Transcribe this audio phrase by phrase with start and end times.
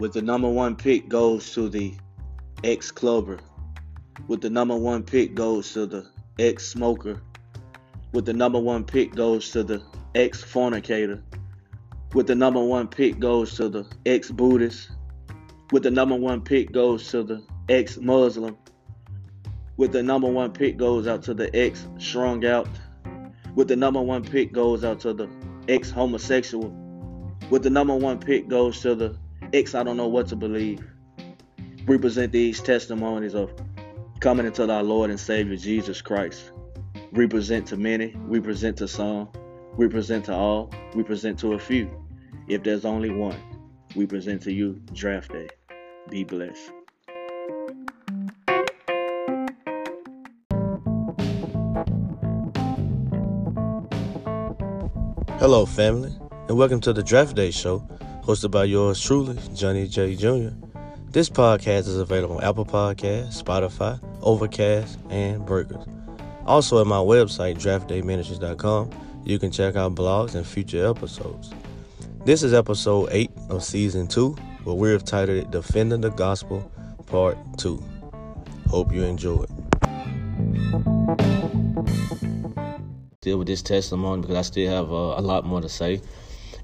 [0.00, 1.94] with the number one pick goes to the
[2.64, 3.38] ex clubber.
[4.28, 6.06] With the number one pick goes to the
[6.38, 7.20] ex smoker.
[8.12, 9.82] With the number one pick goes to the
[10.14, 11.22] ex fornicator.
[12.14, 14.90] With the number one pick goes to the ex Buddhist.
[15.70, 18.56] With the number one pick goes to the ex Muslim.
[19.76, 22.70] With the number one pick goes out to the ex strung out.
[23.54, 25.28] With the number one pick goes out to the
[25.68, 26.70] ex homosexual.
[27.50, 29.18] With the number one pick goes to the
[29.52, 30.84] ex I don't know what to believe.
[31.86, 33.52] We present these testimonies of
[34.20, 36.52] coming into our Lord and Savior Jesus Christ.
[37.12, 39.28] We present to many, we present to some,
[39.76, 41.90] we present to all, we present to a few.
[42.48, 43.40] If there's only one,
[43.96, 45.48] we present to you draft day.
[46.08, 46.70] Be blessed.
[55.38, 56.12] Hello, family,
[56.48, 57.88] and welcome to the Draft Day Show,
[58.30, 60.14] hosted by yours truly, Johnny J.
[60.14, 60.54] Jr.
[61.10, 65.84] This podcast is available on Apple Podcasts, Spotify, Overcast, and Breakers.
[66.46, 68.90] Also, at my website, draftdayministries.com,
[69.24, 71.50] you can check out blogs and future episodes.
[72.24, 74.30] This is episode 8 of season 2,
[74.62, 76.70] where we've titled it Defending the Gospel,
[77.06, 77.82] Part 2.
[78.68, 79.50] Hope you enjoy it
[83.20, 86.00] still with this testimony because I still have uh, a lot more to say.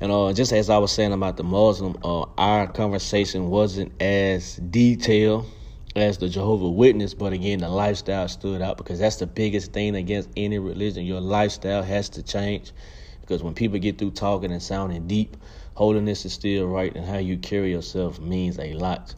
[0.00, 4.56] And uh, just as I was saying about the Muslim, uh, our conversation wasn't as
[4.56, 5.46] detailed
[5.94, 9.96] as the Jehovah Witness, but again, the lifestyle stood out because that's the biggest thing
[9.96, 11.06] against any religion.
[11.06, 12.72] Your lifestyle has to change
[13.22, 15.38] because when people get through talking and sounding deep,
[15.74, 19.14] holiness is still right, and how you carry yourself means a lot.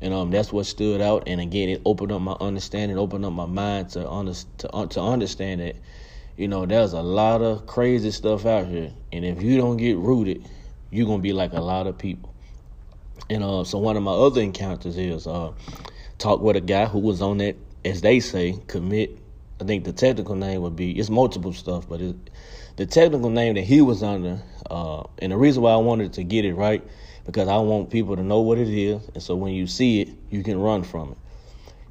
[0.00, 1.24] And um, that's what stood out.
[1.26, 4.86] And again, it opened up my understanding, opened up my mind to under, to, uh,
[4.86, 5.76] to understand that
[6.40, 8.90] you know, there's a lot of crazy stuff out here.
[9.12, 10.48] And if you don't get rooted,
[10.90, 12.34] you're gonna be like a lot of people.
[13.28, 15.52] And uh, so one of my other encounters is uh,
[16.16, 19.18] talk with a guy who was on that, as they say, Kemetic.
[19.60, 22.16] I think the technical name would be it's multiple stuff, but it,
[22.76, 26.24] the technical name that he was under, uh, and the reason why I wanted to
[26.24, 26.82] get it right
[27.26, 30.08] because I want people to know what it is, and so when you see it,
[30.30, 31.18] you can run from it.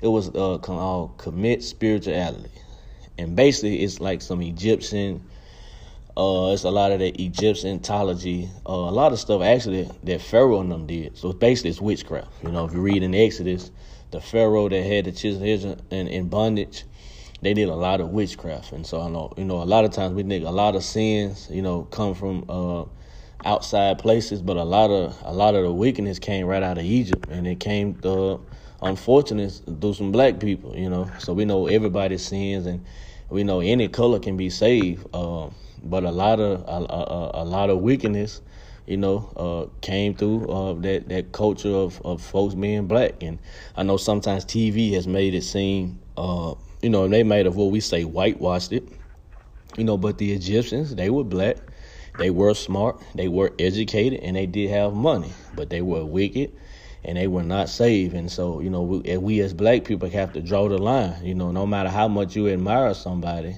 [0.01, 2.49] It was uh, called Kemetic spirituality
[3.19, 5.21] and basically it's like some Egyptian.
[6.17, 10.59] Uh, it's a lot of the Egyptianology, uh, a lot of stuff actually that Pharaoh
[10.59, 11.17] and them did.
[11.17, 12.27] So basically, it's witchcraft.
[12.43, 13.71] You know, if you read in Exodus,
[14.11, 16.83] the Pharaoh that had the children in, in bondage,
[17.41, 18.71] they did a lot of witchcraft.
[18.73, 20.83] And so I know, you know, a lot of times we think a lot of
[20.83, 22.85] sins, you know, come from uh,
[23.45, 26.83] outside places, but a lot of a lot of the wickedness came right out of
[26.83, 28.37] Egypt, and it came uh,
[28.81, 30.75] unfortunate through some black people.
[30.75, 32.83] You know, so we know everybody's sins and
[33.29, 35.49] we know any color can be saved, uh,
[35.83, 38.41] but a lot of a, a, a, lot of wickedness,
[38.85, 43.39] you know, uh, came through uh, that that culture of, of folks being black, and
[43.75, 47.71] I know sometimes TV has made it seem, uh, you know, they made of what
[47.71, 48.87] we say whitewashed it,
[49.77, 51.57] you know, but the Egyptians they were black,
[52.17, 56.51] they were smart, they were educated, and they did have money, but they were wicked
[57.03, 58.13] and they were not saved.
[58.13, 61.23] And so, you know, we, we as black people have to draw the line.
[61.23, 63.57] You know, no matter how much you admire somebody,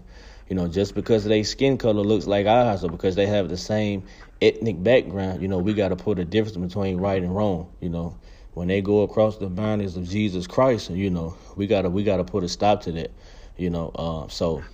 [0.49, 3.57] you know, just because their skin color looks like ours or because they have the
[3.57, 4.03] same
[4.41, 7.71] ethnic background, you know, we got to put a difference between right and wrong.
[7.79, 8.17] You know,
[8.53, 12.23] when they go across the boundaries of Jesus Christ, you know, we gotta we gotta
[12.23, 13.11] put a stop to that.
[13.57, 14.65] You know, uh, so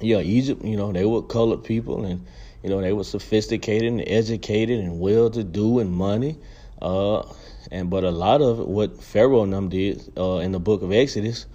[0.00, 2.26] yeah, Egypt, you know, they were colored people and
[2.62, 6.38] you know they were sophisticated and educated and well to do and money.
[6.80, 7.22] Uh,
[7.70, 10.92] and but a lot of what Pharaoh and them did uh, in the book of
[10.92, 11.46] Exodus,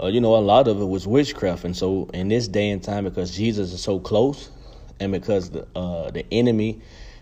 [0.00, 1.64] uh, you know, a lot of it was witchcraft.
[1.64, 4.50] And so in this day and time, because Jesus is so close,
[5.00, 6.80] and because the uh, the enemy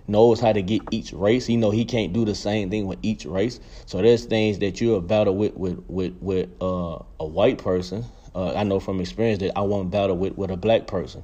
[0.08, 2.98] knows how to get each race, you know he can't do the same thing with
[3.02, 3.60] each race.
[3.86, 8.04] So there's things that you're battle with with with with uh, a white person.
[8.34, 11.22] Uh, I know from experience that I won't battle with with a black person.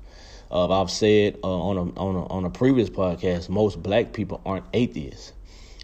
[0.51, 4.67] Uh, I've said on a on a on a previous podcast, most black people aren't
[4.75, 5.33] atheists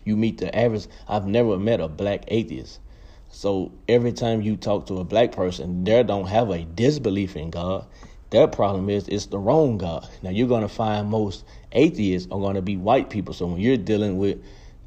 [0.09, 0.87] you meet the average.
[1.07, 2.81] I've never met a black atheist.
[3.29, 7.51] So every time you talk to a black person, they don't have a disbelief in
[7.51, 7.87] God.
[8.31, 10.09] Their problem is it's the wrong God.
[10.23, 13.35] Now you're gonna find most atheists are gonna be white people.
[13.35, 14.39] So when you're dealing with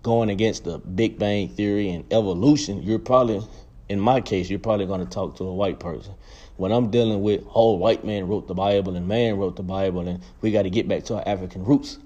[0.02, 3.42] going against the Big Bang Theory and evolution, you're probably,
[3.90, 6.14] in my case, you're probably gonna talk to a white person.
[6.58, 10.08] When I'm dealing with, oh, white man wrote the Bible and man wrote the Bible,
[10.08, 11.98] and we got to get back to our African roots.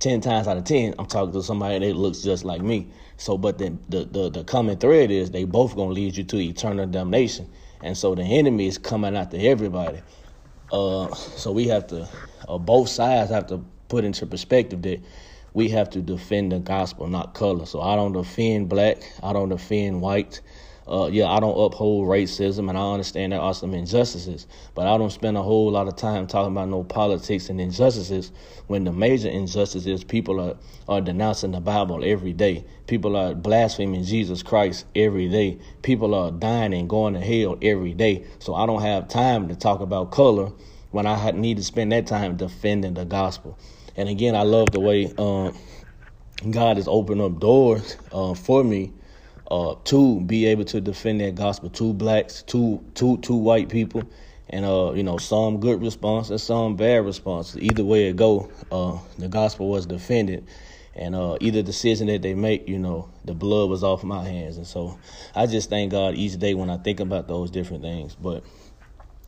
[0.00, 2.88] 10 times out of 10, I'm talking to somebody that looks just like me.
[3.18, 6.24] So, but the, the, the, the common thread is they both going to lead you
[6.24, 7.50] to eternal damnation.
[7.82, 10.02] And so the enemy is coming after everybody.
[10.72, 12.08] Uh, so we have to,
[12.48, 13.58] uh, both sides have to
[13.88, 15.00] put into perspective that
[15.54, 17.66] we have to defend the gospel, not color.
[17.66, 20.40] So I don't defend black, I don't defend white.
[20.90, 24.98] Uh, yeah, I don't uphold racism, and I understand there are some injustices, but I
[24.98, 28.32] don't spend a whole lot of time talking about no politics and injustices
[28.66, 30.56] when the major injustice is people are,
[30.88, 32.64] are denouncing the Bible every day.
[32.88, 35.60] People are blaspheming Jesus Christ every day.
[35.82, 38.26] People are dying and going to hell every day.
[38.40, 40.50] So I don't have time to talk about color
[40.90, 43.58] when I need to spend that time defending the gospel.
[43.96, 45.56] And again, I love the way um,
[46.50, 48.92] God has opened up doors uh, for me
[49.50, 51.70] uh, to be able to defend that gospel.
[51.70, 54.10] Two blacks, two two two white people,
[54.48, 57.56] and uh, you know some good response and some bad response.
[57.56, 60.46] Either way it go, uh, the gospel was defended,
[60.94, 64.56] and uh, either decision that they make, you know, the blood was off my hands.
[64.56, 64.98] And so
[65.34, 68.14] I just thank God each day when I think about those different things.
[68.14, 68.44] But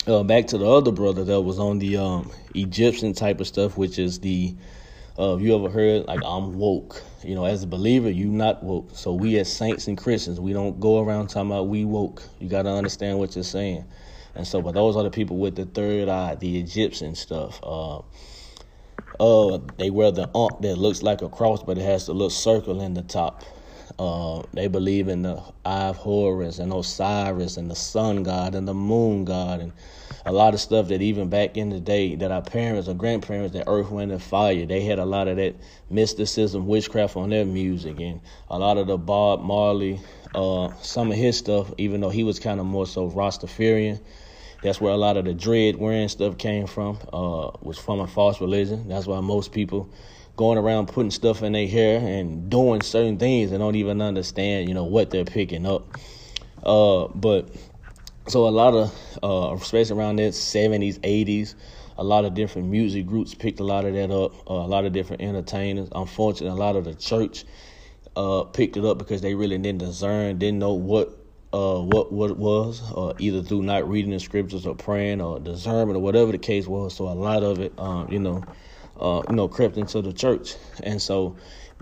[0.06, 3.76] uh, back to the other brother that was on the um, Egyptian type of stuff,
[3.76, 4.54] which is the
[5.18, 7.02] uh, you ever heard like I'm woke?
[7.22, 8.90] You know, as a believer, you not woke.
[8.94, 12.22] So we as saints and Christians, we don't go around talking about we woke.
[12.38, 13.84] You got to understand what you're saying.
[14.34, 17.60] And so, but those are the people with the third eye, the Egyptian stuff.
[17.62, 17.98] Uh,
[19.20, 22.30] uh, they wear the ankh that looks like a cross, but it has the little
[22.30, 23.44] circle in the top.
[23.98, 28.66] Uh, they believe in the Eye of Horus and Osiris and the sun god and
[28.66, 29.72] the moon god and
[30.24, 33.52] a lot of stuff that even back in the day that our parents or grandparents,
[33.54, 35.56] that Earth, Wind, and Fire, they had a lot of that
[35.90, 40.00] mysticism, witchcraft on their music and a lot of the Bob Marley,
[40.34, 44.00] uh, some of his stuff, even though he was kind of more so Rastafarian.
[44.62, 48.06] That's where a lot of the dread wearing stuff came from, uh, was from a
[48.06, 48.88] false religion.
[48.88, 49.90] That's why most people
[50.36, 54.68] going around putting stuff in their hair and doing certain things and don't even understand,
[54.68, 55.86] you know, what they're picking up.
[56.62, 57.54] Uh, but
[58.28, 58.92] so a lot of,
[59.22, 59.52] uh,
[59.94, 61.54] around that 70s, 80s,
[61.98, 64.32] a lot of different music groups picked a lot of that up.
[64.50, 65.88] Uh, a lot of different entertainers.
[65.94, 67.44] Unfortunately, a lot of the church
[68.16, 71.18] uh, picked it up because they really didn't discern, didn't know what
[71.52, 75.38] uh, what what it was, uh, either through not reading the scriptures or praying or
[75.38, 76.94] discernment or whatever the case was.
[76.94, 78.46] So a lot of it, um, you know,
[79.02, 81.36] uh, you know, crept into the church, and so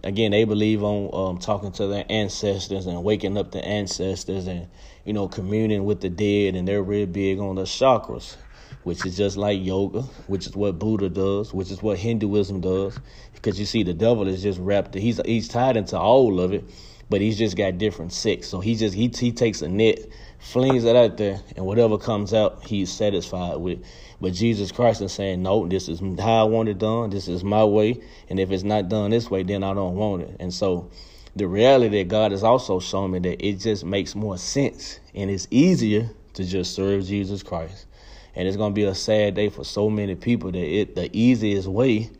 [0.04, 4.68] again, they believe on um, talking to their ancestors and waking up the ancestors and
[5.04, 8.36] you know communing with the dead, and they're real big on the chakras,
[8.82, 12.98] which is just like yoga, which is what Buddha does, which is what Hinduism does,
[13.34, 14.94] because you see the devil is just wrapped.
[14.94, 16.64] He's he's tied into all of it,
[17.08, 18.48] but he's just got different sects.
[18.48, 19.98] So he just he he takes a net,
[20.38, 23.84] flings it out there, and whatever comes out, he's satisfied with.
[24.20, 27.10] But Jesus Christ is saying, no, this is how I want it done.
[27.10, 28.02] This is my way.
[28.28, 30.36] And if it's not done this way, then I don't want it.
[30.40, 30.90] And so
[31.36, 35.30] the reality that God has also shown me that it just makes more sense and
[35.30, 37.86] it's easier to just serve Jesus Christ.
[38.34, 41.10] And it's going to be a sad day for so many people that it the
[41.16, 42.10] easiest way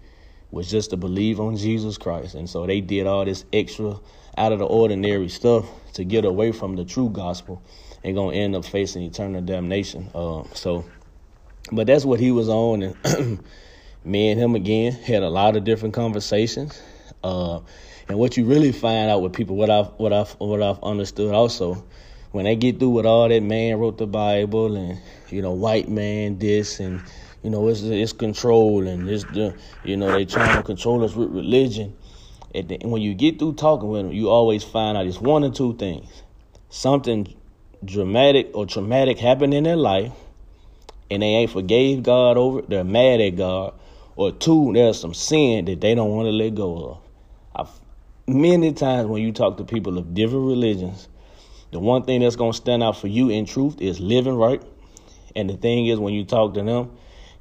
[0.51, 2.35] was just to believe on Jesus Christ.
[2.35, 3.97] And so they did all this extra
[4.37, 7.63] out of the ordinary stuff to get away from the true gospel
[8.03, 10.11] and going to end up facing eternal damnation.
[10.15, 10.85] Uh, so
[11.73, 13.41] but that's what he was on, and
[14.05, 16.81] me and him again had a lot of different conversations.
[17.23, 17.61] Uh,
[18.09, 21.33] and what you really find out with people, what I've what I've what I've understood
[21.33, 21.85] also,
[22.33, 25.89] when they get through with all that man wrote the Bible and you know white
[25.89, 27.01] man this and
[27.43, 31.15] you know it's it's control and it's the you know they trying to control us
[31.15, 31.97] with religion.
[32.53, 35.51] And when you get through talking with them, you always find out it's one or
[35.51, 36.25] two things:
[36.69, 37.33] something
[37.85, 40.13] dramatic or traumatic happened in their life
[41.11, 43.75] and they ain't forgave God over they're mad at God.
[44.17, 46.99] Or two, there's some sin that they don't want to let go of.
[47.55, 47.81] I've,
[48.27, 51.09] many times when you talk to people of different religions,
[51.73, 54.63] the one thing that's going to stand out for you in truth is living right.
[55.35, 56.91] And the thing is, when you talk to them,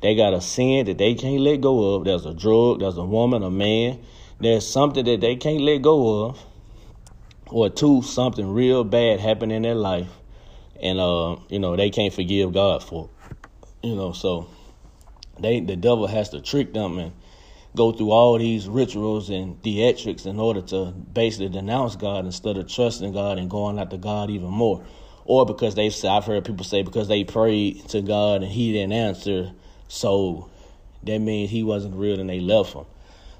[0.01, 2.05] they got a sin that they can't let go of.
[2.05, 3.99] There's a drug, there's a woman, a man.
[4.39, 6.45] There's something that they can't let go of.
[7.47, 10.11] Or two, something real bad happened in their life.
[10.81, 13.09] And, uh, you know, they can't forgive God for
[13.83, 14.47] you know, so
[15.39, 17.13] they the devil has to trick them and
[17.75, 22.67] go through all these rituals and theatrics in order to basically denounce God instead of
[22.67, 24.83] trusting God and going after God even more.
[25.25, 28.93] Or because they've I've heard people say because they prayed to God and he didn't
[28.93, 29.51] answer,
[29.87, 30.49] so
[31.03, 32.85] that means he wasn't real and they left him.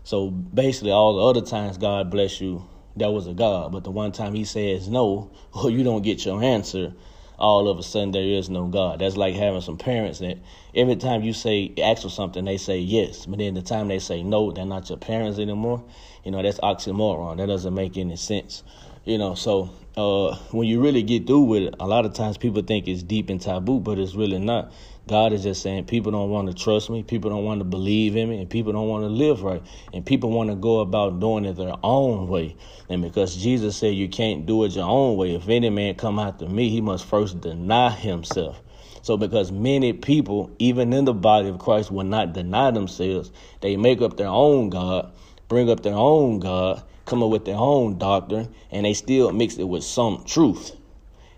[0.03, 2.65] So basically all the other times God bless you,
[2.97, 3.71] that was a God.
[3.71, 6.93] But the one time he says no, or you don't get your answer,
[7.39, 8.99] all of a sudden there is no God.
[8.99, 10.37] That's like having some parents that
[10.75, 13.99] every time you say ask for something, they say yes, but then the time they
[13.99, 15.83] say no, they're not your parents anymore.
[16.23, 17.37] You know that's oxymoron.
[17.37, 18.63] That doesn't make any sense.
[19.05, 22.37] You know, so uh, when you really get through with it, a lot of times
[22.37, 24.71] people think it's deep and taboo, but it's really not.
[25.09, 28.15] God is just saying people don't want to trust me, people don't want to believe
[28.15, 29.63] in me, and people don't want to live right.
[29.91, 32.55] And people want to go about doing it their own way.
[32.89, 36.19] And because Jesus said you can't do it your own way, if any man come
[36.19, 38.61] after me, he must first deny himself.
[39.01, 43.77] So because many people, even in the body of Christ, will not deny themselves, they
[43.77, 45.11] make up their own God,
[45.47, 49.57] bring up their own God, come up with their own doctrine, and they still mix
[49.57, 50.75] it with some truth.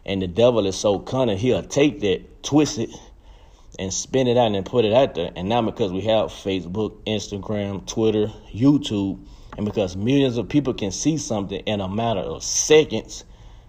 [0.05, 2.89] And the devil is so cunning, he'll take that, twist it,
[3.81, 5.31] and spin it out and put it out there.
[5.35, 9.25] And now because we have Facebook, Instagram, Twitter, YouTube,
[9.57, 13.23] and because millions of people can see something in a matter of seconds,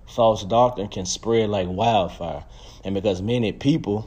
[0.06, 2.44] false doctrine can spread like wildfire.
[2.84, 4.06] And because many people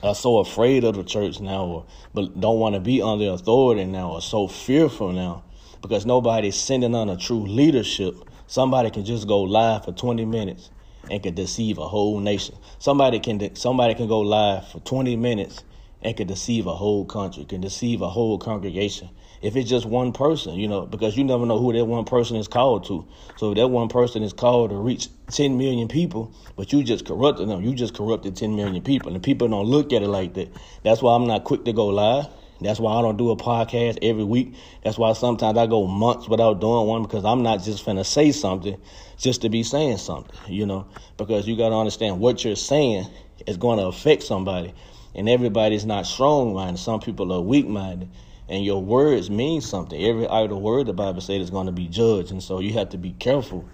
[0.00, 3.86] are so afraid of the church now or but don't want to be under authority
[3.86, 5.42] now or so fearful now
[5.82, 8.14] because nobody's sending on a true leadership,
[8.46, 10.70] somebody can just go live for 20 minutes
[11.08, 12.56] and can deceive a whole nation.
[12.78, 15.64] Somebody can somebody can go live for 20 minutes
[16.02, 19.10] and can deceive a whole country, can deceive a whole congregation.
[19.42, 22.36] If it's just one person, you know, because you never know who that one person
[22.36, 23.06] is called to.
[23.36, 27.06] So if that one person is called to reach 10 million people, but you just
[27.06, 29.08] corrupted them, you just corrupted 10 million people.
[29.08, 30.54] And the people don't look at it like that.
[30.82, 32.26] That's why I'm not quick to go live.
[32.60, 34.54] That's why I don't do a podcast every week.
[34.84, 38.32] That's why sometimes I go months without doing one because I'm not just finna say
[38.32, 38.78] something
[39.16, 40.86] just to be saying something, you know,
[41.16, 43.06] because you got to understand what you're saying
[43.46, 44.74] is to affect somebody.
[45.14, 46.78] And everybody's not strong minded.
[46.78, 48.08] Some people are weak minded.
[48.48, 50.00] And your words mean something.
[50.00, 52.30] Every idle word the Bible says is to be judged.
[52.30, 53.64] And so you have to be careful,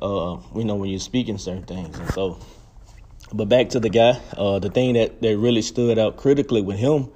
[0.00, 1.98] uh, you know, when you're speaking certain things.
[1.98, 2.38] And so,
[3.32, 6.78] but back to the guy, uh, the thing that, that really stood out critically with
[6.78, 7.10] him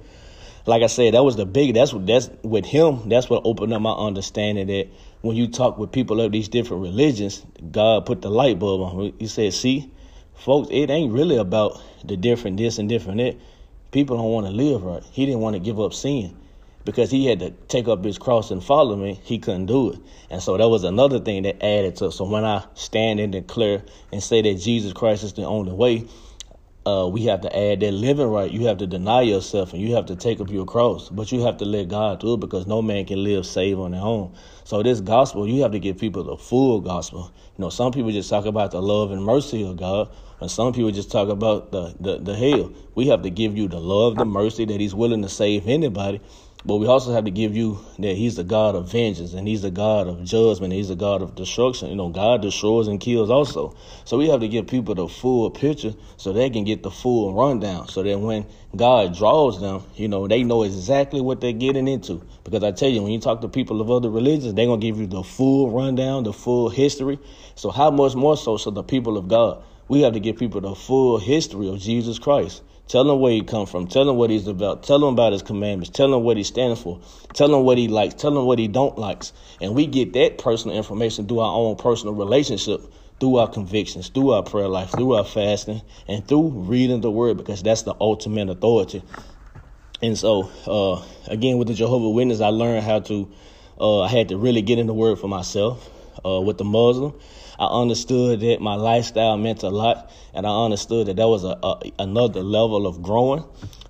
[0.65, 1.73] like I said, that was the big.
[1.73, 3.09] That's what that's with him.
[3.09, 4.87] That's what opened up my understanding that
[5.21, 9.13] when you talk with people of these different religions, God put the light bulb on.
[9.19, 9.91] He said, "See,
[10.35, 13.35] folks, it ain't really about the different this and different that.
[13.91, 15.03] People don't want to live right.
[15.11, 16.35] He didn't want to give up sin."
[16.85, 19.99] Because he had to take up his cross and follow me, he couldn't do it.
[20.29, 22.11] And so that was another thing that added to.
[22.11, 26.05] So when I stand and declare and say that Jesus Christ is the only way,
[26.85, 28.51] uh, we have to add that living right.
[28.51, 31.41] You have to deny yourself and you have to take up your cross, but you
[31.41, 34.33] have to let God do it because no man can live save on their own.
[34.65, 37.31] So this gospel, you have to give people the full gospel.
[37.57, 40.09] You know, some people just talk about the love and mercy of God,
[40.41, 42.73] and some people just talk about the, the, the hell.
[42.95, 46.19] We have to give you the love, the mercy that He's willing to save anybody,
[46.65, 49.63] but we also have to give you that He's the God of vengeance and He's
[49.63, 50.71] the God of judgment.
[50.71, 51.89] He's the God of destruction.
[51.89, 53.75] You know, God destroys and kills also.
[54.05, 57.33] So we have to give people the full picture so they can get the full
[57.33, 57.89] rundown.
[57.89, 62.21] So that when God draws them, you know, they know exactly what they're getting into.
[62.45, 64.87] Because I tell you, when you talk to people of other religions, they're going to
[64.87, 67.19] give you the full rundown, the full history.
[67.55, 69.61] So how much more so so the people of God?
[69.89, 72.63] We have to give people the full history of Jesus Christ.
[72.87, 73.87] Tell him where he come from.
[73.87, 74.83] Tell him what he's about.
[74.83, 75.89] Tell him about his commandments.
[75.89, 77.01] Tell him what he stands for.
[77.33, 78.13] Tell him what he likes.
[78.15, 79.33] Tell him what he don't likes.
[79.61, 82.81] And we get that personal information through our own personal relationship,
[83.19, 87.37] through our convictions, through our prayer life, through our fasting, and through reading the word
[87.37, 89.03] because that's the ultimate authority.
[90.01, 93.33] And so, uh, again, with the Jehovah Witness, I learned how to.
[93.79, 95.89] Uh, I had to really get in the word for myself.
[96.23, 97.13] Uh, with the Muslim,
[97.63, 101.57] I understood that my lifestyle meant a lot, and I understood that that was a,
[101.63, 103.45] a another level of growing.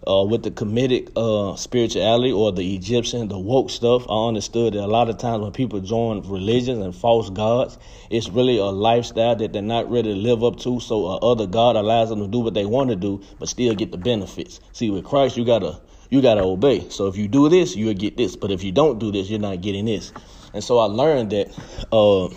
[0.06, 4.84] Uh, with the Kemetic uh, spirituality or the Egyptian, the woke stuff, I understood that
[4.84, 7.80] a lot of times when people join religions and false gods,
[8.12, 10.80] it's really a lifestyle that they're not ready to live up to.
[10.80, 13.74] So uh, other God allows them to do what they want to do, but still
[13.74, 14.60] get the benefits.
[14.74, 15.80] See, with Christ, you gotta
[16.12, 16.90] you gotta obey.
[16.90, 18.36] So if you do this, you'll get this.
[18.36, 20.12] But if you don't do this, you're not getting this.
[20.54, 21.48] And so I learned that.
[21.92, 22.30] Uh,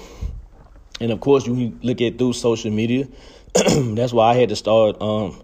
[1.00, 3.06] and of course, you look at through social media.
[3.54, 5.42] that's why I had to start um,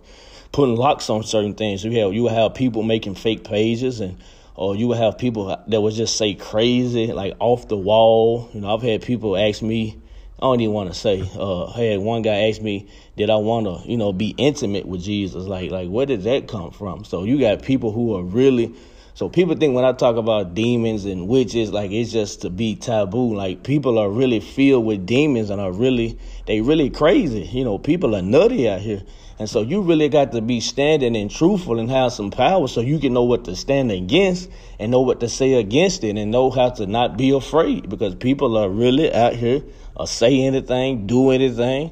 [0.53, 1.85] putting locks on certain things.
[1.85, 4.19] You have you have people making fake pages, and
[4.55, 8.51] or you would have people that would just say crazy, like off the wall.
[8.53, 9.99] You know, I've had people ask me.
[10.39, 11.23] I don't even want to say.
[11.37, 14.87] Uh, I had one guy ask me, "Did I want to, you know, be intimate
[14.87, 15.45] with Jesus?
[15.45, 18.75] Like, like where did that come from?" So you got people who are really
[19.15, 22.77] so people think when I talk about demons and witches, like it's just to be
[22.77, 23.35] taboo.
[23.35, 27.43] Like people are really filled with demons and are really they really crazy.
[27.43, 29.03] You know, people are nutty out here.
[29.39, 32.81] And so you really got to be standing and truthful and have some power so
[32.81, 36.31] you can know what to stand against and know what to say against it and
[36.31, 40.43] know how to not be afraid because people are really out here uh, or say
[40.43, 41.91] anything, do anything.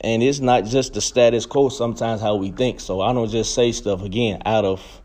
[0.00, 2.80] And it's not just the status quo sometimes how we think.
[2.80, 4.97] So I don't just say stuff again out of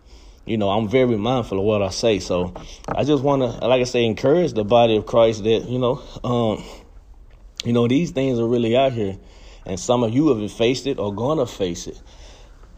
[0.46, 2.20] you know, I'm very mindful of what I say.
[2.20, 2.54] So
[2.88, 6.02] I just want to, like I say, encourage the body of Christ that, you know,
[6.24, 6.64] um,
[7.66, 9.18] You know, these things are really out here,
[9.66, 12.02] and some of you have faced it or gonna face it.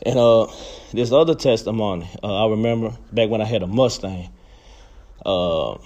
[0.05, 0.48] And uh,
[0.93, 4.29] this other testimony, uh, I remember back when I had a Mustang.
[5.25, 5.79] Uh, I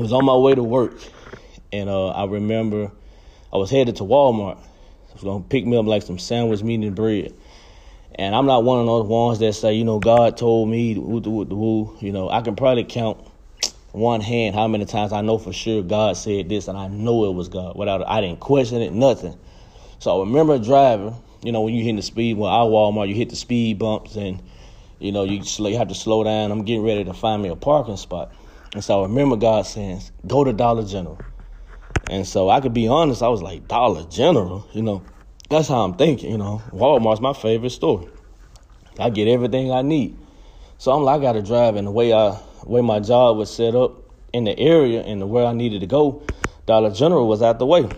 [0.00, 0.98] was on my way to work,
[1.72, 2.92] and uh, I remember
[3.52, 4.58] I was headed to Walmart.
[4.58, 7.32] I was gonna pick me up like some sandwich meat and bread.
[8.16, 10.92] And I'm not one of those ones that say, you know, God told me.
[10.92, 13.18] You know, I can probably count
[13.92, 17.24] one hand how many times I know for sure God said this, and I know
[17.26, 17.76] it was God.
[17.76, 19.38] Without I didn't question it, nothing.
[19.98, 21.14] So I remember driving.
[21.42, 24.16] You know, when you hit the speed, well, I Walmart, you hit the speed bumps,
[24.16, 24.42] and
[24.98, 26.50] you know you, you have to slow down.
[26.50, 28.32] I'm getting ready to find me a parking spot,
[28.74, 31.24] and so I remember God saying, "Go to Dollar General."
[32.08, 35.06] And so I could be honest, I was like, Dollar General, you know,
[35.54, 36.62] that's how I'm thinking, you know.
[36.72, 38.08] Walmart's my favorite store.
[38.98, 40.18] I get everything I need.
[40.78, 43.76] So I'm like, I gotta drive and the way I way my job was set
[43.76, 46.26] up in the area and the where I needed to go,
[46.66, 47.88] Dollar General was out the way.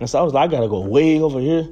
[0.00, 1.68] And so I was like, I gotta go way over here.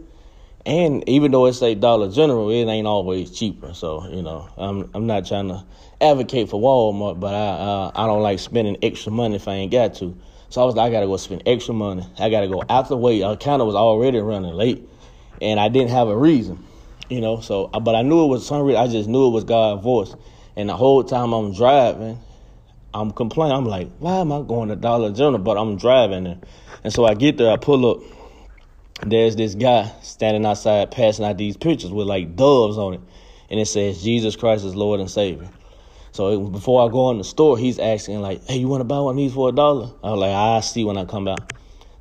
[0.67, 3.73] And even though it's a Dollar General, it ain't always cheaper.
[3.73, 5.65] So, you know, I'm I'm not trying to
[6.01, 9.73] advocate for Walmart, but I uh, I don't like spending extra money if I ain't
[9.73, 10.15] got to.
[10.51, 12.07] So I was like, I gotta go spend extra money.
[12.19, 13.21] I gotta go out the way.
[13.37, 14.87] Kind of was already running late,
[15.43, 16.65] and I didn't have a reason,
[17.09, 17.41] you know.
[17.41, 18.81] So, uh, but I knew it was some reason.
[18.81, 20.15] I just knew it was God's voice.
[20.57, 22.19] And the whole time I'm driving,
[22.95, 23.57] I'm complaining.
[23.57, 25.39] I'm like, why am I going to Dollar General?
[25.39, 26.39] But I'm driving there.
[26.85, 28.03] And so I get there, I pull up.
[29.05, 33.01] There's this guy standing outside passing out these pictures with like doves on it.
[33.51, 35.51] And it says, Jesus Christ is Lord and Savior.
[36.13, 39.01] So before I go in the store, he's asking like, hey, you want to buy
[39.01, 39.91] one of these for a dollar?
[40.05, 41.53] I was like, I see when I come out.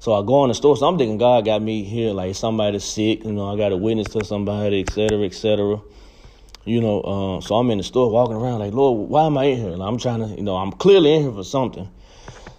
[0.01, 0.75] So I go in the store.
[0.75, 3.77] So I'm thinking God got me here, like somebody's sick, you know, I got a
[3.77, 5.79] witness to somebody, et cetera, et cetera.
[6.65, 9.43] You know, uh, so I'm in the store walking around like, Lord, why am I
[9.43, 9.77] in here?
[9.79, 11.87] I'm trying to, you know, I'm clearly in here for something.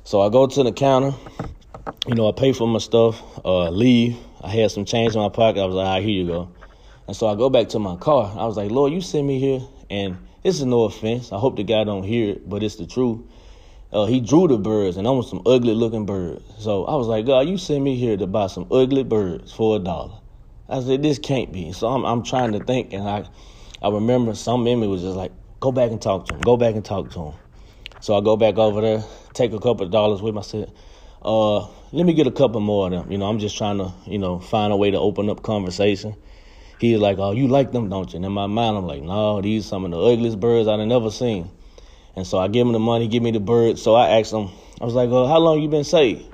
[0.04, 1.14] So I go to the counter,
[2.06, 4.16] you know, I pay for my stuff, uh, leave.
[4.40, 5.62] I had some change in my pocket.
[5.62, 6.54] I was like, all right, here you go.
[7.08, 8.32] And so I go back to my car.
[8.38, 11.32] I was like, Lord, you sent me here, and this is no offense.
[11.32, 13.20] I hope the guy don't hear it, but it's the truth.
[13.92, 16.42] Uh, he drew the birds, and I want some ugly looking birds.
[16.58, 19.76] So I was like, God, you sent me here to buy some ugly birds for
[19.76, 20.18] a dollar.
[20.68, 21.72] I said, this can't be.
[21.72, 23.26] So I'm, I'm trying to think, and I
[23.82, 26.42] I remember some in me was just like, go back and talk to him.
[26.42, 27.34] Go back and talk to him.
[28.00, 30.70] So I go back over there, take a couple of dollars with myself.
[31.20, 33.10] Uh, let me get a couple more of them.
[33.12, 36.14] You know, I'm just trying to, you know, find a way to open up conversation.
[36.78, 38.16] He's like, oh, you like them, don't you?
[38.16, 41.10] And in my mind, I'm like, no, these some of the ugliest birds I've ever
[41.10, 41.50] seen.
[42.14, 43.78] And so I give him the money, give me the bird.
[43.78, 46.24] So I asked him, I was like, well, how long you been saved?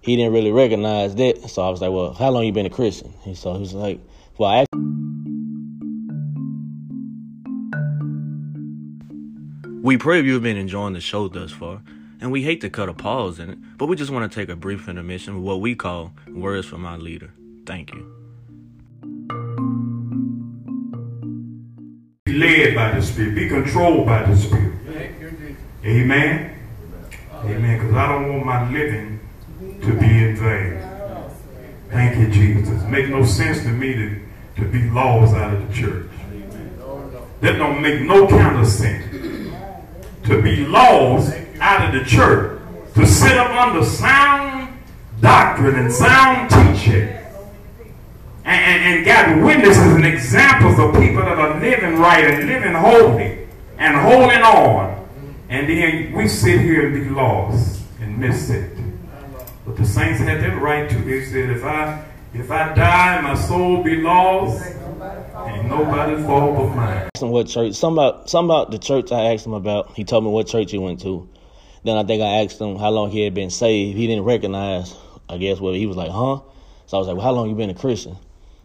[0.00, 1.48] He didn't really recognize that.
[1.48, 3.12] So I was like, well, how long you been a Christian?
[3.24, 4.00] And so he was like,
[4.36, 4.74] well, I asked
[9.84, 11.82] We pray you have been enjoying the show thus far,
[12.18, 14.48] and we hate to cut a pause in it, but we just want to take
[14.48, 17.34] a brief intermission with what we call Words from Our Leader.
[17.66, 18.10] Thank you.
[22.24, 24.73] Be led by the Spirit, be controlled by the Spirit.
[25.84, 26.58] Amen.
[27.44, 27.78] Amen.
[27.78, 29.20] Because I don't want my living
[29.82, 30.80] to be in vain.
[31.90, 32.82] Thank you, Jesus.
[32.82, 34.20] It makes no sense to me to,
[34.56, 36.06] to be laws out of the church.
[37.40, 39.04] That don't make no kind of sense
[40.24, 42.60] to be lost out of the church,
[42.94, 44.78] to sit up under sound
[45.20, 47.08] doctrine and sound teaching,
[48.44, 52.72] and, and, and got witnesses and examples of people that are living right and living
[52.72, 53.46] holy
[53.78, 54.93] and holding on.
[55.48, 58.76] And then we sit here and be lost and miss it.
[59.66, 60.96] But the saints had that right to.
[60.96, 62.04] They said, if I
[62.34, 64.64] if I die, my soul be lost.
[64.64, 67.08] Ain't nobody's fault but mine.
[67.20, 69.92] What church, some about, some about the church I asked him about.
[69.94, 71.28] He told me what church he went to.
[71.84, 73.96] Then I think I asked him how long he had been saved.
[73.96, 74.94] He didn't recognize,
[75.28, 76.40] I guess, what he was like, huh?
[76.86, 78.16] So I was like, well, how long you been a Christian?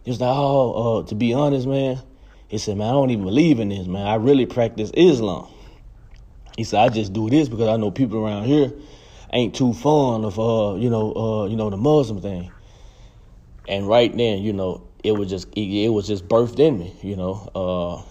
[0.04, 2.00] He was like, oh, uh, to be honest, man.
[2.48, 4.06] He said, man, I don't even believe in this, man.
[4.06, 5.46] I really practice Islam.
[6.56, 8.72] He said, I just do this because I know people around here
[9.32, 12.52] ain't too fond of, uh, you know, uh, you know, the Muslim thing.
[13.68, 16.94] And right then, you know, it was just it, it was just birthed in me,
[17.02, 17.48] you know.
[17.54, 18.02] Uh,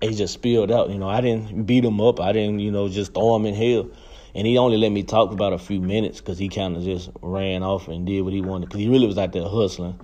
[0.00, 1.08] it just spilled out, you know.
[1.08, 2.20] I didn't beat him up.
[2.20, 3.90] I didn't, you know, just throw him in hell.
[4.34, 7.10] And he only let me talk about a few minutes because he kind of just
[7.22, 8.68] ran off and did what he wanted.
[8.68, 9.98] Because he really was out there hustling,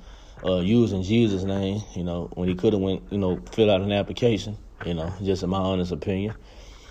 [0.45, 3.83] uh, using Jesus' name, you know, when he could have went, you know, fill out
[3.83, 6.35] an application, you know, just in my honest opinion.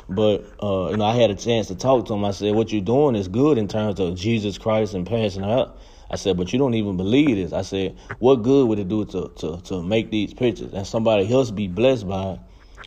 [0.09, 2.25] But uh, you know, I had a chance to talk to him.
[2.25, 5.77] I said, "What you're doing is good in terms of Jesus Christ and passing out."
[6.11, 7.53] I said, but you don't even believe this.
[7.53, 11.31] I said, what good would it do to to to make these pictures and somebody
[11.33, 12.39] else be blessed by it?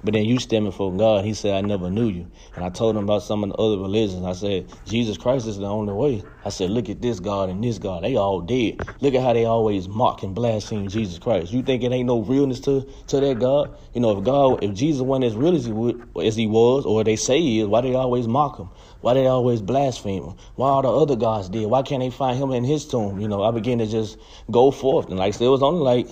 [0.05, 1.25] But then you stand before God.
[1.25, 2.31] He said, I never knew you.
[2.55, 4.25] And I told him about some of the other religions.
[4.25, 6.25] I said, Jesus Christ is the only way.
[6.45, 8.05] I said, look at this God and this God.
[8.05, 8.83] They all dead.
[9.01, 11.51] Look at how they always mock and blaspheme Jesus Christ.
[11.51, 13.75] You think it ain't no realness to, to that God?
[13.95, 16.85] You know, if God, if Jesus wasn't as real as he, would, as he was,
[16.85, 18.69] or they say he is, why they always mock him?
[19.01, 20.35] Why they always blaspheme him?
[20.57, 21.67] Why all the other gods dead?
[21.67, 23.19] Why can't they find him in his tomb?
[23.19, 24.19] You know, I began to just
[24.51, 25.09] go forth.
[25.09, 26.07] And like I said, it was only like,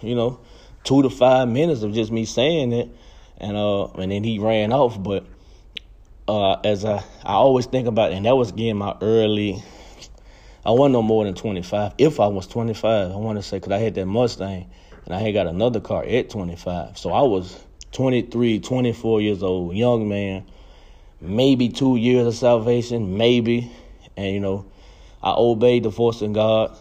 [0.00, 0.40] you know,
[0.84, 2.88] two to five minutes of just me saying it
[3.38, 5.02] and uh and then he ran off.
[5.02, 5.24] But
[6.28, 9.62] uh as I I always think about and that was getting my early.
[10.64, 11.92] I wasn't no more than 25.
[11.96, 14.68] If I was 25, I want to say, because I had that Mustang
[15.04, 16.98] and I had got another car at 25.
[16.98, 20.44] So I was 23, 24 years old, young man,
[21.20, 23.70] maybe two years of salvation, maybe.
[24.16, 24.66] And, you know,
[25.22, 26.76] I obeyed the voice of God,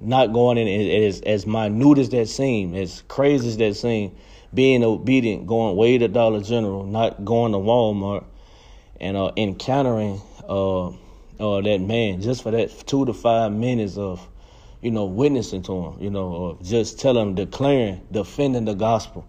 [0.00, 4.16] not going in as, as minute as that seemed, as crazy as that seemed
[4.52, 8.24] being obedient, going way to Dollar General, not going to Walmart,
[9.00, 14.26] and uh, encountering uh, uh, that man just for that two to five minutes of,
[14.82, 19.26] you know, witnessing to him, you know, or just telling declaring, defending the gospel,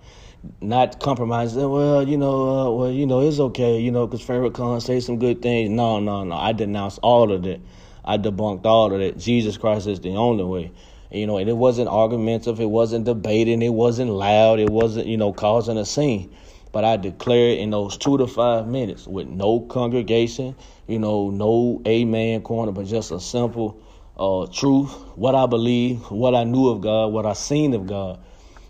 [0.60, 1.70] not compromising.
[1.70, 5.20] Well, you know, uh, well, you know, it's okay, you know, because Farrakhan say some
[5.20, 5.70] good things.
[5.70, 6.36] No, no, no.
[6.36, 7.62] I denounce all of that.
[8.04, 9.18] I debunked all of that.
[9.18, 10.72] Jesus Christ is the only way.
[11.12, 15.17] You know, and it wasn't argumentative, it wasn't debating, it wasn't loud, it wasn't, you
[15.17, 16.34] know, causing a scene.
[16.71, 20.56] But I declared in those two to five minutes with no congregation,
[20.88, 23.84] you know, no amen corner, but just a simple
[24.17, 28.19] uh, truth, what I believe, what I knew of God, what I seen of God.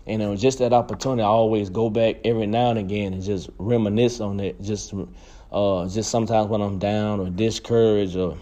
[0.06, 1.22] And it was just that opportunity.
[1.22, 4.60] I always go back every now and again and just reminisce on it.
[4.60, 4.92] Just,
[5.52, 8.36] uh, just sometimes when I'm down or discouraged or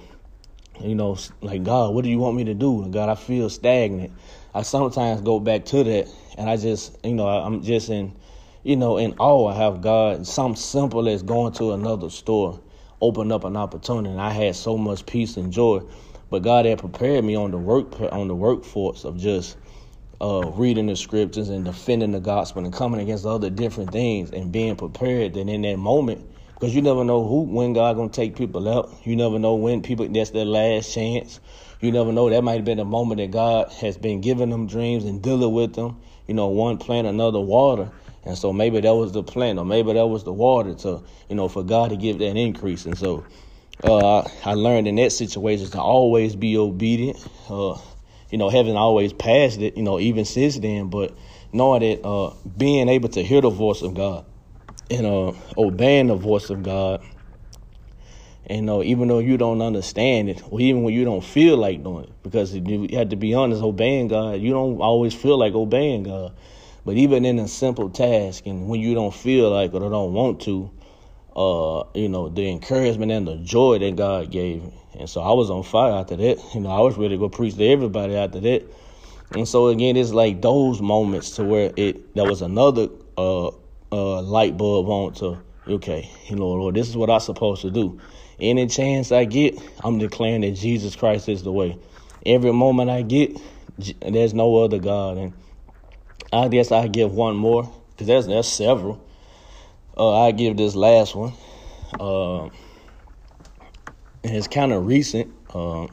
[0.82, 2.86] you know, like, God, what do you want me to do?
[2.90, 4.12] God, I feel stagnant.
[4.54, 8.16] I sometimes go back to that and I just, you know, I'm just in,
[8.62, 9.48] you know, in awe.
[9.48, 12.60] I have God, something simple as going to another store,
[13.00, 14.10] open up an opportunity.
[14.10, 15.82] And I had so much peace and joy.
[16.30, 19.56] But God had prepared me on the work on the workforce of just
[20.20, 24.52] uh, reading the scriptures and defending the gospel and coming against other different things and
[24.52, 26.24] being prepared that in that moment
[26.60, 28.92] because you never know who when God gonna take people out.
[29.04, 31.40] You never know when people that's their last chance.
[31.80, 34.66] You never know that might have been a moment that God has been giving them
[34.66, 35.98] dreams and dealing with them.
[36.26, 37.90] You know, one plant, another water.
[38.26, 41.34] And so maybe that was the plant, or maybe that was the water to, you
[41.34, 42.84] know, for God to give that increase.
[42.84, 43.24] And so
[43.82, 47.26] uh, I learned in that situation to always be obedient.
[47.48, 47.78] Uh,
[48.28, 51.16] you know, having always passed it, you know, even since then, but
[51.54, 54.26] knowing that uh, being able to hear the voice of God
[54.90, 57.02] and uh, obeying the voice of God.
[58.46, 61.84] And uh, even though you don't understand it, or even when you don't feel like
[61.84, 65.54] doing it, because you have to be honest, obeying God, you don't always feel like
[65.54, 66.34] obeying God.
[66.84, 70.40] But even in a simple task, and when you don't feel like or don't want
[70.42, 70.70] to,
[71.36, 74.74] uh, you know, the encouragement and the joy that God gave me.
[74.98, 76.38] And so I was on fire after that.
[76.54, 78.64] You know, I was ready to go preach to everybody after that.
[79.32, 83.50] And so again, it's like those moments to where it that was another uh,
[83.92, 88.00] uh, light bulb on to, okay, know, Lord, this is what I'm supposed to do.
[88.38, 91.78] Any chance I get, I'm declaring that Jesus Christ is the way.
[92.24, 93.38] Every moment I get,
[94.00, 95.18] there's no other God.
[95.18, 95.32] And
[96.32, 99.06] I guess I give one more, because there's, there's several.
[99.96, 101.32] Uh, I give this last one.
[101.98, 102.44] Uh,
[104.22, 105.34] and it's kind of recent.
[105.52, 105.88] Uh,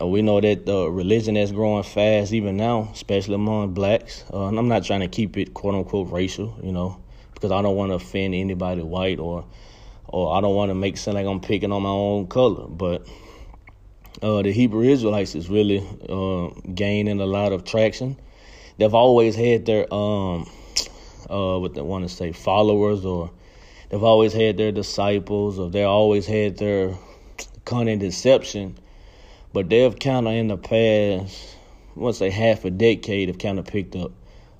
[0.00, 4.24] uh, we know that the religion is growing fast even now, especially among blacks.
[4.32, 7.00] Uh, and I'm not trying to keep it quote unquote racial, you know,
[7.32, 9.44] because I don't want to offend anybody white or
[10.06, 12.66] or I don't want to make sound like I'm picking on my own color.
[12.66, 13.06] But
[14.22, 15.78] uh, the Hebrew Israelites is really
[16.08, 18.18] uh, gaining a lot of traction.
[18.78, 20.50] They've always had their um
[21.30, 23.30] uh what they want to say followers or
[23.88, 26.94] they've always had their disciples or they always had their
[27.64, 28.76] cunning deception
[29.54, 31.56] but they've kind of in the past,
[31.94, 34.10] let's say half a decade, have kind of picked up.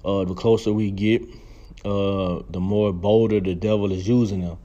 [0.04, 1.22] Uh, the closer we get,
[1.84, 4.56] uh, the more bolder the devil is using them.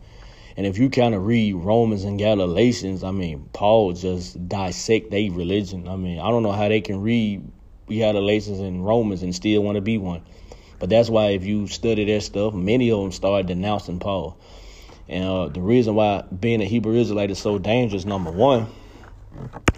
[0.56, 5.32] And if you kind of read Romans and Galatians, I mean, Paul just dissect their
[5.32, 5.88] religion.
[5.88, 7.50] I mean, I don't know how they can read
[7.88, 10.22] Galatians and Romans and still want to be one.
[10.78, 14.38] But that's why if you study their stuff, many of them start denouncing Paul.
[15.08, 18.68] And uh, the reason why being a Hebrew Israelite is so dangerous, number one,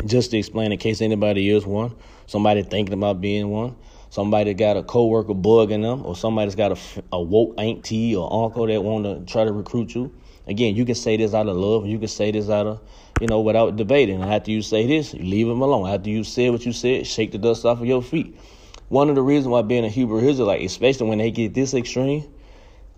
[0.06, 3.76] just to explain in case anybody is one, somebody thinking about being one,
[4.10, 8.68] somebody got a coworker bugging them, or somebody's got a, a woke auntie or uncle
[8.68, 10.14] that want to try to recruit you.
[10.48, 12.82] Again, you can say this out of love, you can say this out of,
[13.20, 14.22] you know, without debating.
[14.22, 15.88] After you say this, you leave them alone.
[15.88, 18.38] After you said what you said, shake the dust off of your feet.
[18.90, 22.26] One of the reasons why being a Hebrew Israelite, especially when they get this extreme,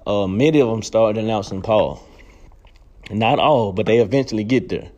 [0.08, 2.02] uh, many of them start denouncing Paul.
[3.12, 4.89] Not all, but they eventually get there.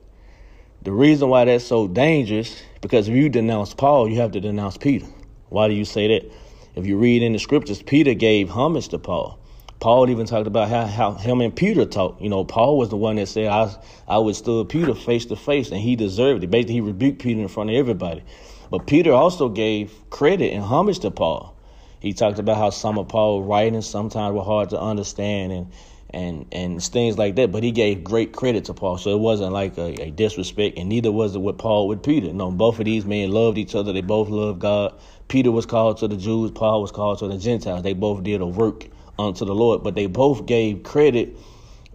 [0.85, 4.77] The reason why that's so dangerous, because if you denounce Paul, you have to denounce
[4.77, 5.07] Peter.
[5.49, 6.31] Why do you say that?
[6.75, 9.39] If you read in the scriptures, Peter gave homage to Paul.
[9.79, 12.21] Paul even talked about how, how him and Peter talked.
[12.21, 13.75] You know, Paul was the one that said, I,
[14.07, 16.51] I withstood Peter face to face, and he deserved it.
[16.51, 18.23] Basically, he rebuked Peter in front of everybody.
[18.69, 21.57] But Peter also gave credit and homage to Paul.
[21.99, 25.71] He talked about how some of Paul's writings sometimes were hard to understand and
[26.15, 27.51] and and things like that.
[27.51, 30.89] But he gave great credit to Paul, so it wasn't like a, a, disrespect, and
[30.89, 32.31] neither was it with Paul with Peter.
[32.33, 33.91] No, both of these men loved each other.
[33.93, 34.93] They both loved God.
[35.27, 36.51] Peter was called to the Jews.
[36.51, 37.83] Paul was called to the Gentiles.
[37.83, 38.85] They both did a work
[39.19, 41.37] unto the Lord, but they both gave credit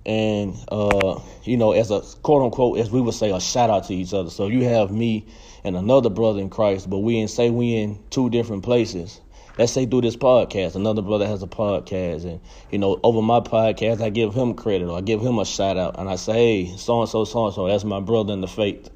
[0.06, 3.84] and uh, you know, as a quote unquote, as we would say, a shout out
[3.88, 4.30] to each other.
[4.30, 5.26] So you have me
[5.64, 9.20] and another brother in Christ, but we in say we in two different places.
[9.58, 13.40] Let's say through this podcast, another brother has a podcast, and you know, over my
[13.40, 16.32] podcast, I give him credit or I give him a shout out, and I say,
[16.64, 18.88] hey, so and so, so and so, that's my brother in the faith.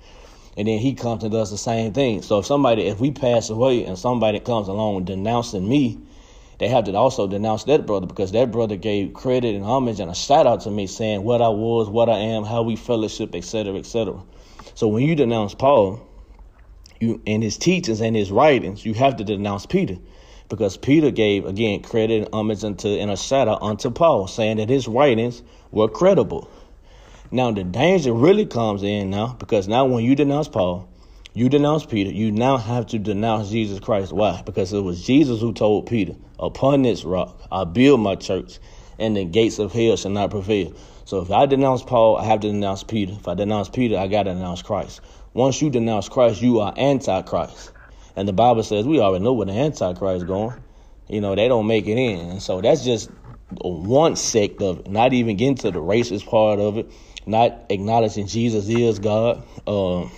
[0.56, 2.22] And then he comes and does the same thing.
[2.22, 5.98] So if somebody, if we pass away and somebody comes along denouncing me,
[6.58, 10.10] they have to also denounce that brother because that brother gave credit and homage and
[10.10, 13.34] a shout out to me saying what I was, what I am, how we fellowship,
[13.34, 14.22] etc., etc.
[14.76, 16.00] So when you denounce Paul,
[17.00, 19.98] you in his teachings and his writings, you have to denounce Peter.
[20.48, 24.68] Because Peter gave again credit and homage unto and a out unto Paul, saying that
[24.68, 26.48] his writings were credible.
[27.30, 30.88] Now the danger really comes in now because now when you denounce Paul,
[31.32, 34.12] you denounce Peter, you now have to denounce Jesus Christ.
[34.12, 34.42] Why?
[34.42, 38.58] Because it was Jesus who told Peter, Upon this rock I build my church,
[38.98, 40.74] and the gates of hell shall not prevail.
[41.06, 43.12] So if I denounce Paul, I have to denounce Peter.
[43.12, 45.00] If I denounce Peter, I got to denounce Christ.
[45.32, 47.72] Once you denounce Christ, you are antichrist.
[48.16, 50.62] And the Bible says we already know where the antichrist is going.
[51.08, 52.40] You know, they don't make it in.
[52.40, 53.10] So that's just
[53.50, 56.90] one sect of it, not even getting to the racist part of it,
[57.26, 59.44] not acknowledging Jesus is God.
[59.66, 60.10] Um,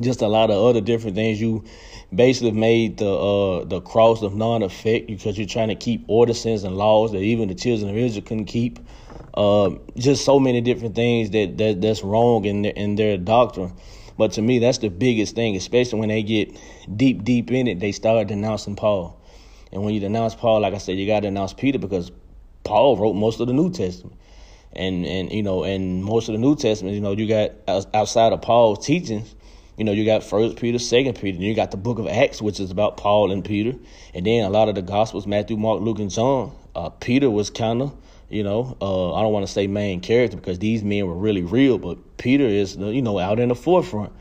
[0.00, 1.40] just a lot of other different things.
[1.40, 1.64] You
[2.14, 6.76] basically made the uh, the cross of non-effect because you're trying to keep ordinances and
[6.76, 8.78] laws that even the children of Israel couldn't keep.
[9.34, 13.72] Uh, just so many different things that, that that's wrong in their, in their doctrine.
[14.18, 16.60] But to me, that's the biggest thing, especially when they get
[16.94, 17.80] deep, deep in it.
[17.80, 19.18] They start denouncing Paul,
[19.72, 22.12] and when you denounce Paul, like I said, you got to denounce Peter because
[22.64, 24.18] Paul wrote most of the New Testament
[24.72, 27.52] and and you know and most of the New Testament, you know, you got
[27.94, 29.34] outside of Paul's teachings,
[29.76, 32.42] you know, you got First Peter, Second Peter, and you got the Book of Acts,
[32.42, 33.78] which is about Paul and Peter,
[34.14, 36.54] and then a lot of the Gospels, Matthew, Mark, Luke, and John.
[36.74, 37.96] Uh, Peter was kind of,
[38.28, 41.42] you know, uh, I don't want to say main character because these men were really
[41.42, 44.12] real, but Peter is, you know, out in the forefront.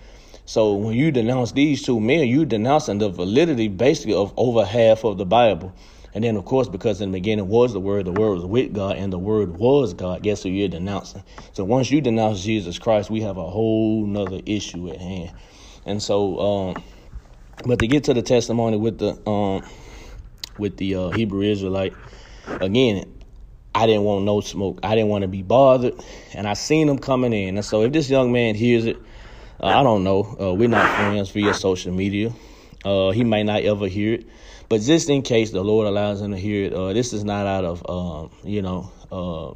[0.45, 5.03] So when you denounce these two men, you denouncing the validity basically of over half
[5.03, 5.75] of the Bible.
[6.13, 8.73] And then, of course, because in the beginning was the Word, the Word was with
[8.73, 11.23] God, and the Word was God, guess who you're denouncing?
[11.51, 15.33] So once you denounce Jesus Christ, we have a whole nother issue at hand.
[15.85, 16.83] And so, um,
[17.65, 19.67] but to get to the testimony with the um,
[20.57, 21.97] with the uh, Hebrew Israelite,
[22.61, 23.16] again,
[23.77, 24.79] I didn't want no smoke.
[24.81, 25.93] I didn't want to be bothered,
[26.33, 27.57] and I seen him coming in.
[27.57, 28.97] And so, if this young man hears it,
[29.61, 30.35] uh, I don't know.
[30.41, 32.33] Uh, we're not friends via social media.
[32.83, 34.25] Uh, he might not ever hear it.
[34.67, 37.45] But just in case the Lord allows him to hear it, uh, this is not
[37.45, 39.53] out of, um, you know, uh,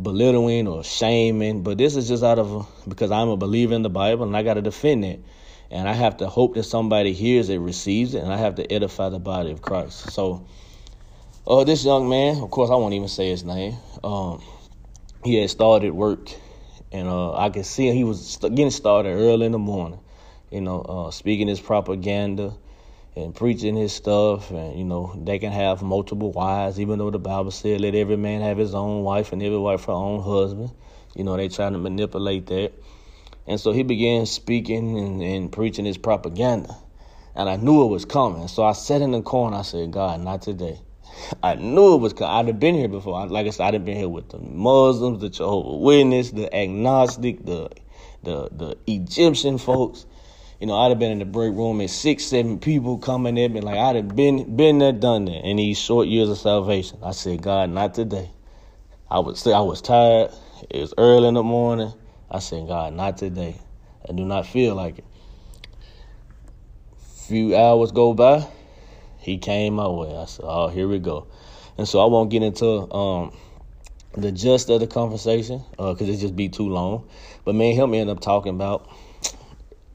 [0.00, 3.90] belittling or shaming, but this is just out of because I'm a believer in the
[3.90, 5.24] Bible and I got to defend it.
[5.70, 8.70] And I have to hope that somebody hears it, receives it, and I have to
[8.70, 10.12] edify the body of Christ.
[10.12, 10.46] So,
[11.46, 13.76] uh, this young man, of course, I won't even say his name.
[14.02, 14.42] Um,
[15.24, 16.28] he had started work,
[16.90, 20.00] and uh, I could see he was getting started early in the morning.
[20.50, 22.54] You know, uh, speaking his propaganda
[23.14, 27.18] and preaching his stuff and you know they can have multiple wives even though the
[27.18, 30.70] bible said let every man have his own wife and every wife her own husband
[31.14, 32.72] you know they trying to manipulate that
[33.46, 36.74] and so he began speaking and, and preaching his propaganda
[37.34, 40.18] and i knew it was coming so i sat in the corner i said god
[40.20, 40.80] not today
[41.42, 42.34] I knew it was coming.
[42.34, 43.26] I'd have been here before.
[43.26, 47.44] Like I said, I'd have been here with the Muslims, the Jehovah Witness, the agnostic,
[47.44, 47.70] the
[48.22, 50.06] the the Egyptian folks.
[50.60, 53.52] You know, I'd have been in the break room and six, seven people coming in,
[53.52, 53.60] me.
[53.60, 56.98] Like I'd have been been there, done that in these short years of salvation.
[57.02, 58.30] I said, God, not today.
[59.10, 60.30] I would say I was tired.
[60.70, 61.92] It was early in the morning.
[62.30, 63.56] I said, God, not today.
[64.08, 65.04] I do not feel like it.
[67.26, 68.46] Few hours go by,
[69.22, 70.16] he came my way.
[70.16, 71.26] I said, Oh, here we go.
[71.78, 73.34] And so I won't get into um,
[74.14, 77.08] the gist of the conversation because uh, it just be too long.
[77.44, 78.90] But me and him end up talking about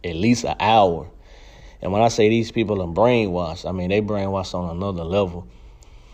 [0.03, 1.09] at least an hour.
[1.81, 5.47] And when I say these people are brainwashed, I mean they brainwashed on another level.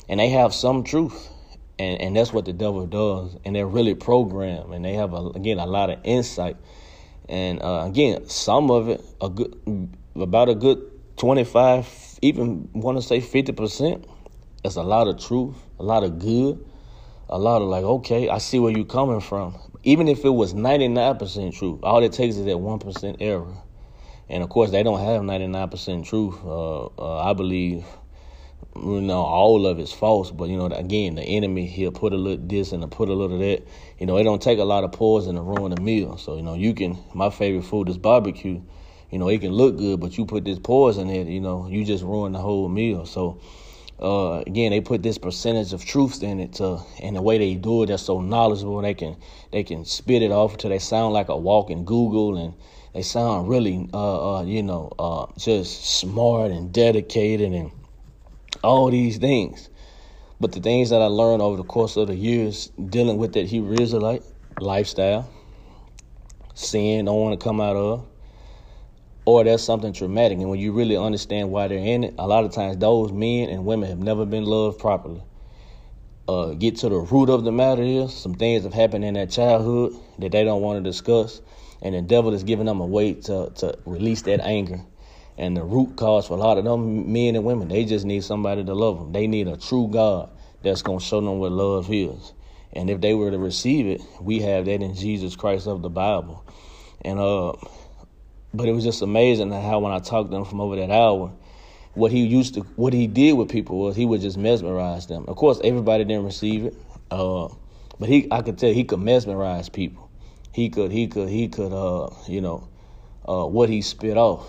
[0.10, 1.30] And they have some truth.
[1.80, 3.38] and and that's what the devil does.
[3.45, 6.58] And they're really programmed, and they have a, again a lot of insight.
[7.30, 9.56] And uh, again, some of it a good
[10.15, 10.82] about a good
[11.17, 11.88] twenty five,
[12.23, 14.05] even want to say fifty percent.
[14.63, 16.59] that's a lot of truth, a lot of good,
[17.29, 19.55] a lot of like, okay, I see where you're coming from.
[19.83, 23.53] Even if it was 99% truth, all it takes is that 1% error.
[24.29, 26.36] And of course, they don't have 99% truth.
[26.45, 27.86] Uh, uh, I believe,
[28.75, 30.31] you know, all of it's false.
[30.31, 33.39] But, you know, again, the enemy, he'll put a little this and put a little
[33.39, 33.63] that.
[33.99, 36.17] You know, it don't take a lot of poison to ruin a meal.
[36.17, 38.62] So, you know, you can, my favorite food is barbecue.
[39.13, 41.67] You know, it can look good, but you put this poison in it, you know,
[41.67, 43.06] you just ruin the whole meal.
[43.06, 43.39] So,
[43.99, 47.54] uh, again, they put this percentage of truth in it to, and the way they
[47.54, 48.82] do it, they're so knowledgeable.
[48.82, 49.15] They can
[49.52, 52.56] they can spit it off until they sound like a walking Google, and
[52.95, 57.69] they sound really, uh, uh, you know, uh, just smart and dedicated and
[58.63, 59.69] all these things.
[60.39, 63.45] But the things that I learned over the course of the years dealing with that
[63.45, 64.23] Hebrew Israelite
[64.58, 65.32] lifestyle,
[66.56, 68.08] sin, don't want to come out of,
[69.25, 70.39] or there's something traumatic.
[70.39, 73.49] And when you really understand why they're in it, a lot of times those men
[73.49, 75.23] and women have never been loved properly.
[76.27, 79.27] Uh, get to the root of the matter is some things have happened in their
[79.27, 81.41] childhood that they don't want to discuss,
[81.81, 84.79] and the devil is giving them a way to, to release that anger.
[85.38, 88.23] And the root cause for a lot of them men and women, they just need
[88.23, 89.12] somebody to love them.
[89.12, 90.29] They need a true God
[90.62, 92.33] that's going to show them what love is.
[92.71, 95.89] And if they were to receive it, we have that in Jesus Christ of the
[95.89, 96.45] Bible.
[97.01, 97.53] And uh,
[98.53, 101.31] but it was just amazing how when I talked to him from over that hour,
[101.95, 105.25] what he used to, what he did with people was he would just mesmerize them.
[105.27, 106.75] Of course, everybody didn't receive it,
[107.11, 107.49] uh,
[107.99, 110.09] but he, I could tell he could mesmerize people.
[110.51, 112.67] He could, he could, he could, uh, you know,
[113.27, 114.45] uh, what he spit off.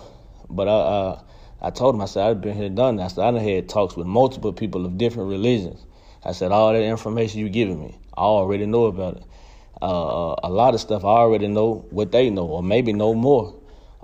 [0.49, 1.21] But I,
[1.61, 3.03] I told him, I said, I've been here done that.
[3.03, 5.83] I said, I done had talks with multiple people of different religions.
[6.23, 9.23] I said, all that information you giving me, I already know about it.
[9.81, 13.55] Uh, a lot of stuff I already know what they know, or maybe know more.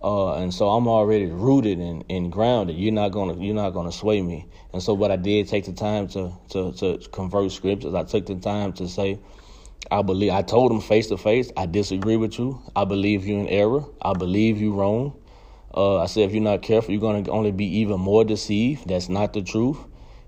[0.03, 2.75] Uh, and so I'm already rooted and, and grounded.
[2.75, 4.47] You're not gonna you're not gonna sway me.
[4.73, 7.93] And so what I did take the time to to to convert scriptures.
[7.93, 9.19] I took the time to say,
[9.91, 10.31] I believe.
[10.31, 11.51] I told them face to face.
[11.55, 12.61] I disagree with you.
[12.75, 13.83] I believe you in error.
[14.01, 15.13] I believe you wrong.
[15.73, 18.87] Uh, I said if you're not careful, you're gonna only be even more deceived.
[18.87, 19.77] That's not the truth.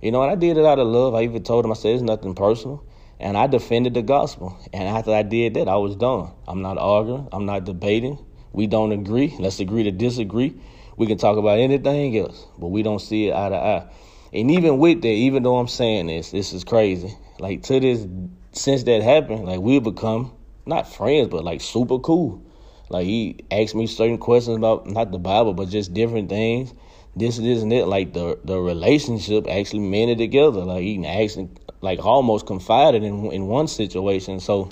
[0.01, 1.15] You know, and I did it out of love.
[1.15, 2.86] I even told them I said it's nothing personal.
[3.19, 4.57] And I defended the gospel.
[4.73, 6.31] And after I did that, I was done.
[6.47, 7.29] I'm not arguing.
[7.31, 8.19] I'm not debating.
[8.54, 9.36] We don't agree.
[9.39, 10.56] Let's agree to disagree.
[10.96, 13.88] We can talk about anything else, but we don't see it eye to eye.
[14.32, 17.16] And even with that, even though I'm saying this, this is crazy.
[17.39, 18.08] Like to this,
[18.52, 20.32] since that happened, like we've become
[20.66, 22.44] not friends, but like super cool.
[22.89, 26.74] Like he asked me certain questions about not the Bible, but just different things.
[27.16, 27.88] This, this, and that.
[27.88, 30.62] Like the the relationship actually mended together.
[30.62, 31.50] Like he actually
[31.82, 34.39] like almost confided in in one situation.
[34.39, 34.70] So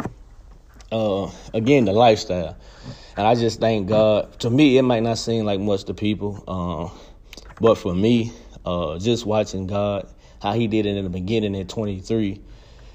[0.91, 2.58] uh, again, the lifestyle.
[3.17, 4.39] And I just thank God.
[4.39, 6.97] To me, it might not seem like much to people, uh,
[7.60, 8.32] but for me,
[8.65, 10.08] uh, just watching God,
[10.41, 12.41] how He did it in the beginning at 23,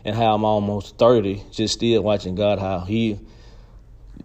[0.05, 3.20] and how I'm almost 30, just still watching God, how He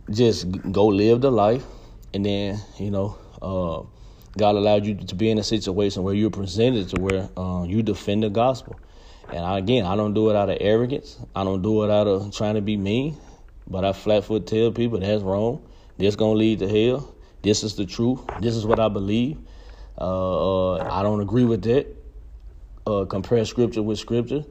[0.10, 1.66] just go live the life,
[2.14, 3.84] and then you know, uh,
[4.38, 7.84] God allowed you to be in a situation where you're presented to where uh, you
[7.84, 8.80] defend the gospel.
[9.32, 11.18] And I, again, I don't do it out of arrogance.
[11.36, 13.18] I don't do it out of trying to be mean.
[13.68, 15.66] But I flat foot tell people that's wrong.
[16.02, 17.14] This gonna lead to hell.
[17.44, 18.22] This is the truth.
[18.40, 19.38] This is what I believe.
[20.00, 21.96] Uh, uh, I don't agree with that.
[22.88, 24.44] Uh, compare scripture with scripture.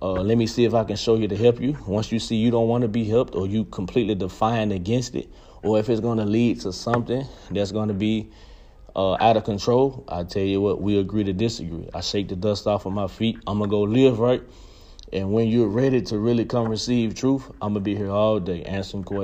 [0.00, 1.76] Uh, let me see if I can show you to help you.
[1.88, 5.28] Once you see you don't want to be helped, or you completely defiant against it,
[5.64, 8.30] or if it's going to lead to something that's going to be
[8.94, 11.88] uh, out of control, I tell you what, we agree to disagree.
[11.92, 13.38] I shake the dust off of my feet.
[13.48, 14.42] I'm gonna go live right.
[15.12, 18.62] And when you're ready to really come receive truth, I'm to be here all day
[18.62, 19.20] answering questions.